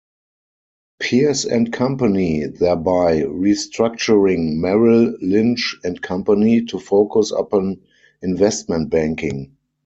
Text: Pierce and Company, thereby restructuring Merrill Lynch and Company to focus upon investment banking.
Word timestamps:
Pierce 0.99 1.45
and 1.45 1.71
Company, 1.71 2.47
thereby 2.47 3.19
restructuring 3.21 4.55
Merrill 4.59 5.13
Lynch 5.21 5.75
and 5.83 6.01
Company 6.01 6.63
to 6.65 6.79
focus 6.79 7.29
upon 7.29 7.81
investment 8.23 8.89
banking. 8.89 9.57